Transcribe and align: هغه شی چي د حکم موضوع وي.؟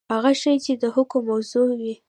هغه 0.13 0.31
شی 0.41 0.53
چي 0.65 0.73
د 0.81 0.83
حکم 0.95 1.21
موضوع 1.29 1.67
وي.؟ 1.79 1.93